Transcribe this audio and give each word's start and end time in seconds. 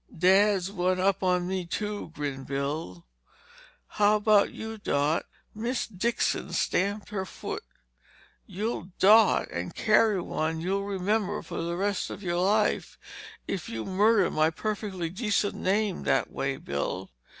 "Dad's 0.17 0.71
one 0.71 0.99
up 0.99 1.21
on 1.21 1.47
me, 1.47 1.63
too," 1.67 2.11
grinned 2.15 2.47
Bill. 2.47 3.05
"How 3.85 4.15
about 4.15 4.51
you, 4.51 4.79
Dot?" 4.79 5.27
Miss 5.53 5.85
Dixon 5.85 6.53
stamped 6.53 7.09
her 7.09 7.23
foot. 7.23 7.61
"You'll 8.47 8.89
dot, 8.97 9.47
and 9.51 9.75
carry 9.75 10.19
one 10.19 10.59
you'll 10.59 10.85
remember 10.85 11.43
for 11.43 11.61
the 11.61 11.77
rest 11.77 12.09
of 12.09 12.23
your 12.23 12.41
life 12.43 12.97
if 13.47 13.69
you 13.69 13.85
murder 13.85 14.31
my 14.31 14.49
perfectly 14.49 15.11
decent 15.11 15.53
name 15.53 16.01
that 16.05 16.31
way, 16.31 16.57
Bill! 16.57 17.11